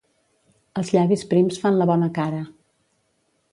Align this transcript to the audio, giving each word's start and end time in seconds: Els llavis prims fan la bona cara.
Els 0.81 0.89
llavis 0.95 1.27
prims 1.35 1.61
fan 1.65 1.79
la 1.83 1.89
bona 1.93 2.11
cara. 2.19 2.43